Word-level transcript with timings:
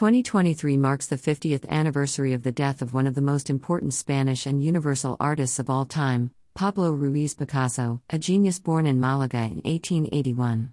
2023 0.00 0.78
marks 0.78 1.08
the 1.08 1.18
50th 1.18 1.68
anniversary 1.68 2.32
of 2.32 2.42
the 2.42 2.50
death 2.50 2.80
of 2.80 2.94
one 2.94 3.06
of 3.06 3.14
the 3.14 3.20
most 3.20 3.50
important 3.50 3.92
Spanish 3.92 4.46
and 4.46 4.64
universal 4.64 5.14
artists 5.20 5.58
of 5.58 5.68
all 5.68 5.84
time, 5.84 6.30
Pablo 6.54 6.90
Ruiz 6.90 7.34
Picasso, 7.34 8.00
a 8.08 8.18
genius 8.18 8.58
born 8.58 8.86
in 8.86 8.98
Malaga 8.98 9.36
in 9.36 9.60
1881. 9.60 10.72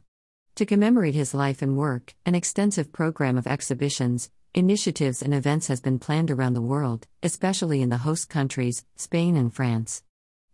To 0.55 0.65
commemorate 0.65 1.13
his 1.13 1.33
life 1.33 1.61
and 1.61 1.75
work, 1.75 2.15
an 2.25 2.35
extensive 2.35 2.93
program 2.93 3.37
of 3.37 3.47
exhibitions, 3.47 4.31
initiatives, 4.53 5.21
and 5.21 5.33
events 5.33 5.67
has 5.67 5.81
been 5.81 5.99
planned 5.99 6.31
around 6.31 6.53
the 6.53 6.61
world, 6.61 7.05
especially 7.21 7.81
in 7.81 7.89
the 7.89 7.97
host 7.97 8.29
countries, 8.29 8.85
Spain 8.95 9.35
and 9.35 9.53
France. 9.53 10.03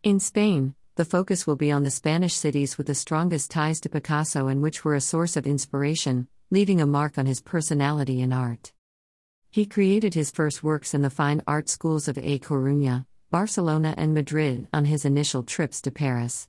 In 0.02 0.20
Spain, 0.20 0.74
the 0.96 1.06
focus 1.06 1.46
will 1.46 1.56
be 1.56 1.72
on 1.72 1.84
the 1.84 1.92
Spanish 1.92 2.34
cities 2.34 2.80
with 2.80 2.88
the 2.88 2.96
strongest 2.96 3.52
ties 3.52 3.80
to 3.82 3.90
Picasso 3.90 4.48
and 4.48 4.64
which 4.64 4.84
were 4.84 4.96
a 4.96 5.00
source 5.02 5.38
of 5.38 5.46
inspiration, 5.46 6.28
leaving 6.54 6.80
a 6.80 6.86
mark 6.86 7.18
on 7.18 7.26
his 7.26 7.42
personality 7.42 8.22
and 8.22 8.32
art. 8.32 8.74
He 9.50 9.66
created 9.66 10.14
his 10.14 10.30
first 10.30 10.62
works 10.62 10.94
in 10.94 11.02
the 11.02 11.10
fine 11.10 11.42
art 11.48 11.68
schools 11.68 12.08
of 12.08 12.16
A 12.20 12.38
Coruña, 12.38 13.08
Barcelona, 13.32 13.96
and 13.98 14.14
Madrid 14.14 14.68
on 14.72 14.86
his 14.86 15.04
initial 15.04 15.42
trips 15.42 15.82
to 15.82 15.90
Paris. 15.90 16.48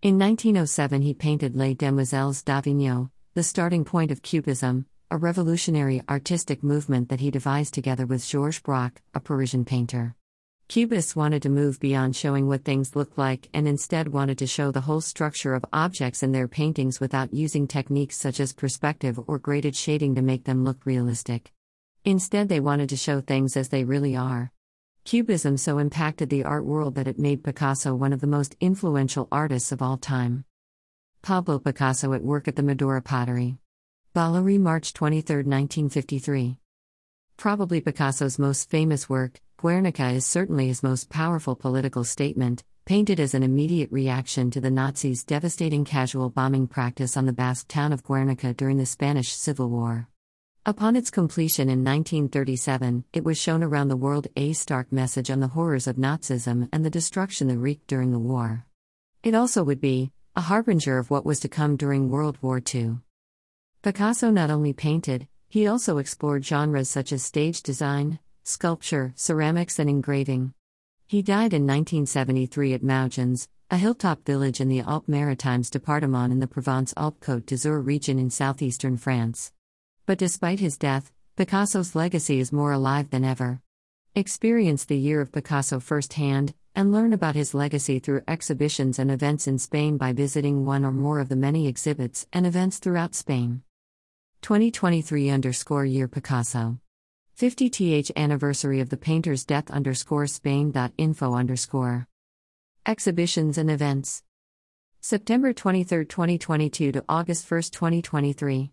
In 0.00 0.18
1907, 0.18 1.02
he 1.02 1.12
painted 1.12 1.54
Les 1.54 1.74
Demoiselles 1.74 2.42
d'Avignon, 2.42 3.10
the 3.34 3.42
starting 3.42 3.84
point 3.84 4.10
of 4.10 4.22
Cubism, 4.22 4.86
a 5.10 5.18
revolutionary 5.18 6.00
artistic 6.08 6.62
movement 6.62 7.10
that 7.10 7.20
he 7.20 7.30
devised 7.30 7.74
together 7.74 8.06
with 8.06 8.26
Georges 8.26 8.62
Braque, 8.62 9.02
a 9.12 9.20
Parisian 9.20 9.66
painter. 9.66 10.16
Cubists 10.72 11.14
wanted 11.14 11.42
to 11.42 11.50
move 11.50 11.78
beyond 11.80 12.16
showing 12.16 12.48
what 12.48 12.64
things 12.64 12.96
looked 12.96 13.18
like 13.18 13.46
and 13.52 13.68
instead 13.68 14.08
wanted 14.08 14.38
to 14.38 14.46
show 14.46 14.70
the 14.70 14.80
whole 14.80 15.02
structure 15.02 15.52
of 15.52 15.66
objects 15.70 16.22
in 16.22 16.32
their 16.32 16.48
paintings 16.48 16.98
without 16.98 17.34
using 17.34 17.68
techniques 17.68 18.16
such 18.16 18.40
as 18.40 18.54
perspective 18.54 19.20
or 19.26 19.38
graded 19.38 19.76
shading 19.76 20.14
to 20.14 20.22
make 20.22 20.44
them 20.44 20.64
look 20.64 20.86
realistic. 20.86 21.52
Instead, 22.06 22.48
they 22.48 22.58
wanted 22.58 22.88
to 22.88 22.96
show 22.96 23.20
things 23.20 23.54
as 23.54 23.68
they 23.68 23.84
really 23.84 24.16
are. 24.16 24.50
Cubism 25.04 25.58
so 25.58 25.76
impacted 25.76 26.30
the 26.30 26.42
art 26.42 26.64
world 26.64 26.94
that 26.94 27.06
it 27.06 27.18
made 27.18 27.44
Picasso 27.44 27.94
one 27.94 28.14
of 28.14 28.22
the 28.22 28.26
most 28.26 28.56
influential 28.58 29.28
artists 29.30 29.72
of 29.72 29.82
all 29.82 29.98
time. 29.98 30.46
Pablo 31.20 31.58
Picasso 31.58 32.14
at 32.14 32.24
work 32.24 32.48
at 32.48 32.56
the 32.56 32.62
Madoura 32.62 33.04
Pottery. 33.04 33.58
Vallauris, 34.16 34.58
March 34.58 34.94
23, 34.94 35.36
1953. 35.36 36.56
Probably 37.36 37.82
Picasso's 37.82 38.38
most 38.38 38.70
famous 38.70 39.06
work, 39.06 39.42
Guernica 39.62 40.08
is 40.08 40.26
certainly 40.26 40.66
his 40.66 40.82
most 40.82 41.08
powerful 41.08 41.54
political 41.54 42.02
statement, 42.02 42.64
painted 42.84 43.20
as 43.20 43.32
an 43.32 43.44
immediate 43.44 43.92
reaction 43.92 44.50
to 44.50 44.60
the 44.60 44.72
Nazis' 44.72 45.22
devastating 45.22 45.84
casual 45.84 46.30
bombing 46.30 46.66
practice 46.66 47.16
on 47.16 47.26
the 47.26 47.32
Basque 47.32 47.68
town 47.68 47.92
of 47.92 48.02
Guernica 48.02 48.54
during 48.54 48.76
the 48.76 48.84
Spanish 48.84 49.32
Civil 49.32 49.70
War. 49.70 50.08
Upon 50.66 50.96
its 50.96 51.12
completion 51.12 51.68
in 51.68 51.84
1937, 51.84 53.04
it 53.12 53.22
was 53.22 53.38
shown 53.38 53.62
around 53.62 53.86
the 53.86 53.96
world 53.96 54.26
a 54.34 54.52
stark 54.52 54.90
message 54.90 55.30
on 55.30 55.38
the 55.38 55.54
horrors 55.54 55.86
of 55.86 55.94
Nazism 55.94 56.68
and 56.72 56.84
the 56.84 56.90
destruction 56.90 57.46
that 57.46 57.58
wreaked 57.58 57.86
during 57.86 58.10
the 58.10 58.18
war. 58.18 58.66
It 59.22 59.36
also 59.36 59.62
would 59.62 59.80
be 59.80 60.10
a 60.34 60.40
harbinger 60.40 60.98
of 60.98 61.08
what 61.08 61.24
was 61.24 61.38
to 61.38 61.48
come 61.48 61.76
during 61.76 62.10
World 62.10 62.36
War 62.42 62.60
II. 62.74 62.96
Picasso 63.82 64.32
not 64.32 64.50
only 64.50 64.72
painted, 64.72 65.28
he 65.48 65.68
also 65.68 65.98
explored 65.98 66.44
genres 66.44 66.90
such 66.90 67.12
as 67.12 67.22
stage 67.22 67.62
design, 67.62 68.18
sculpture, 68.42 69.12
ceramics, 69.16 69.78
and 69.78 69.88
engraving. 69.88 70.54
He 71.06 71.22
died 71.22 71.52
in 71.52 71.66
1973 71.66 72.74
at 72.74 72.82
Mougins, 72.82 73.48
a 73.70 73.76
hilltop 73.76 74.24
village 74.24 74.60
in 74.60 74.68
the 74.68 74.80
Alpes 74.80 75.08
Maritimes 75.08 75.70
department 75.70 76.32
in 76.32 76.40
the 76.40 76.46
Provence 76.46 76.92
Alpes 76.96 77.26
Côte 77.26 77.46
d'Azur 77.46 77.80
region 77.80 78.18
in 78.18 78.30
southeastern 78.30 78.96
France. 78.96 79.52
But 80.06 80.18
despite 80.18 80.60
his 80.60 80.76
death, 80.76 81.12
Picasso's 81.36 81.94
legacy 81.94 82.38
is 82.40 82.52
more 82.52 82.72
alive 82.72 83.10
than 83.10 83.24
ever. 83.24 83.60
Experience 84.14 84.84
the 84.84 84.98
year 84.98 85.20
of 85.20 85.32
Picasso 85.32 85.80
firsthand, 85.80 86.54
and 86.74 86.92
learn 86.92 87.12
about 87.12 87.34
his 87.34 87.54
legacy 87.54 87.98
through 87.98 88.22
exhibitions 88.28 88.98
and 88.98 89.10
events 89.10 89.46
in 89.46 89.58
Spain 89.58 89.96
by 89.96 90.12
visiting 90.12 90.64
one 90.64 90.84
or 90.84 90.92
more 90.92 91.20
of 91.20 91.28
the 91.28 91.36
many 91.36 91.66
exhibits 91.66 92.26
and 92.32 92.46
events 92.46 92.78
throughout 92.78 93.14
Spain. 93.14 93.62
2023 94.42 95.30
underscore 95.30 95.84
year 95.84 96.08
Picasso 96.08 96.78
50th 97.36 98.10
anniversary 98.16 98.80
of 98.80 98.90
the 98.90 98.96
painter's 98.96 99.44
death 99.44 99.70
underscore 99.70 100.26
Spain.info 100.26 101.34
underscore. 101.34 102.06
Exhibitions 102.86 103.58
and 103.58 103.70
events. 103.70 104.22
September 105.00 105.52
23, 105.52 106.04
2022 106.04 106.92
to 106.92 107.04
August 107.08 107.50
1, 107.50 107.62
2023. 107.72 108.70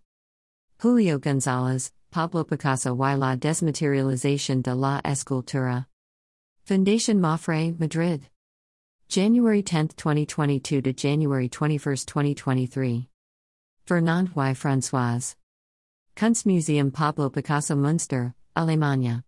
Julio 0.78 1.18
Gonzalez, 1.18 1.92
Pablo 2.12 2.44
Picasso 2.44 2.96
y 2.96 3.14
la 3.16 3.36
desmaterialización 3.36 4.62
de 4.62 4.76
la 4.76 5.02
escultura. 5.03 5.88
Fundación 6.68 7.20
MAPFRE, 7.20 7.80
Madrid. 7.80 8.30
January 9.08 9.64
10, 9.64 9.96
2022 9.96 10.81
to 10.81 10.94
January 10.94 11.47
21, 11.47 11.80
2023. 12.06 13.08
Fernand 13.86 14.30
y 14.36 14.53
Françoise. 14.53 15.36
Kunstmuseum 16.16 16.94
Pablo 16.94 17.30
Picasso 17.30 17.76
Münster, 17.76 18.34
Alemania. 18.59 19.24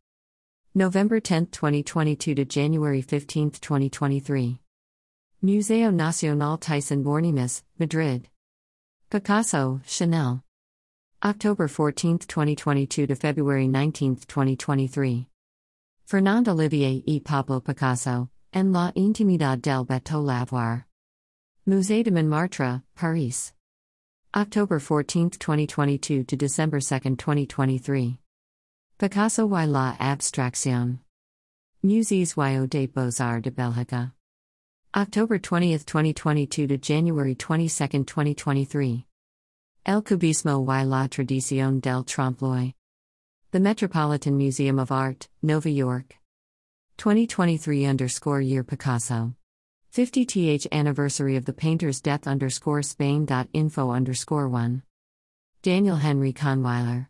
November 0.76 1.22
10, 1.22 1.46
2022 1.52 2.36
to 2.36 2.44
January 2.44 3.02
15, 3.02 3.52
2023. 3.52 4.60
Museo 5.42 5.90
Nacional 5.90 6.58
Thyssen 6.58 7.02
Bornemisza, 7.02 7.64
Madrid. 7.80 8.28
Picasso, 9.10 9.80
Chanel. 9.86 10.44
October 11.24 11.70
14, 11.70 12.18
2022 12.18 13.08
to 13.08 13.16
February 13.16 13.70
19, 13.70 14.16
2023. 14.28 15.28
Fernande 16.04 16.50
Olivier 16.50 17.02
e 17.08 17.22
Pablo 17.22 17.62
Picasso, 17.62 18.28
en 18.52 18.74
la 18.74 18.92
intimidad 18.98 19.62
del 19.62 19.86
bateau 19.86 20.22
lavoir. 20.22 20.84
Musée 21.66 22.04
de 22.04 22.12
Montmartre, 22.12 22.84
Paris. 22.96 23.54
October 24.36 24.78
14, 24.78 25.30
2022 25.30 26.26
to 26.26 26.36
December 26.36 26.82
2, 26.82 27.16
2023. 27.16 28.18
Picasso 29.02 29.48
y 29.48 29.66
la 29.66 29.98
abstracción. 30.00 31.00
Musées 31.84 32.38
y 32.38 32.68
des 32.68 32.86
Beaux-Arts 32.86 33.42
de 33.42 33.50
Belgique. 33.50 34.12
October 34.94 35.40
20, 35.40 35.84
2022 35.84 36.68
to 36.68 36.78
January 36.78 37.34
22, 37.34 38.04
2023. 38.04 39.06
El 39.88 40.04
Cubismo 40.04 40.64
y 40.70 40.84
la 40.84 41.08
Tradición 41.08 41.82
del 41.82 42.04
Trompe-l'œil. 42.04 42.76
The 43.50 43.60
Metropolitan 43.60 44.38
Museum 44.38 44.78
of 44.78 44.92
Art, 44.92 45.28
Nova 45.42 45.72
York. 45.72 46.18
2023 46.98 47.86
underscore 47.86 48.42
year 48.42 48.64
Picasso. 48.64 49.34
50th 49.92 50.68
anniversary 50.72 51.36
of 51.36 51.46
the 51.46 51.54
painter's 51.54 52.02
death 52.02 52.28
underscore 52.28 52.84
Spain.info 52.84 53.90
underscore 53.90 54.48
1. 54.48 54.84
Daniel 55.64 55.96
Henry 55.96 56.32
Kahnweiler. 56.32 57.08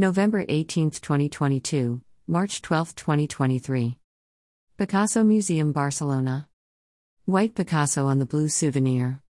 November 0.00 0.44
18, 0.48 0.92
2022, 0.92 2.00
March 2.28 2.62
12, 2.62 2.94
2023. 2.94 3.98
Picasso 4.76 5.24
Museum, 5.24 5.72
Barcelona. 5.72 6.48
White 7.24 7.56
Picasso 7.56 8.06
on 8.06 8.20
the 8.20 8.24
Blue 8.24 8.48
Souvenir. 8.48 9.20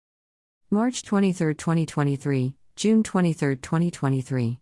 March 0.70 1.04
23, 1.04 1.54
2023, 1.54 2.52
June 2.76 3.02
23, 3.02 3.56
2023. 3.56 4.58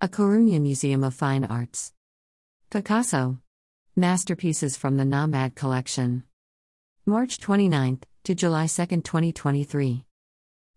A 0.00 0.08
Coruña 0.08 0.60
Museum 0.60 1.04
of 1.04 1.14
Fine 1.14 1.44
Arts. 1.44 1.92
Picasso. 2.68 3.38
Masterpieces 3.94 4.76
from 4.76 4.96
the 4.96 5.04
Nahmad 5.04 5.54
Collection. 5.54 6.24
March 7.06 7.38
29 7.38 8.00
to 8.24 8.34
July 8.34 8.66
2, 8.66 8.84
2023. 8.84 10.04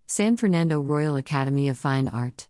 San 0.06 0.38
Fernando 0.38 0.80
Royal 0.80 1.16
Academy 1.16 1.70
of 1.70 1.80
Fine 1.80 2.08
Art. 2.08 2.48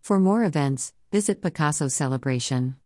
For 0.00 0.18
more 0.18 0.42
events, 0.42 0.94
Visit 1.10 1.40
Picasso 1.40 1.88
Celebration. 1.88 2.76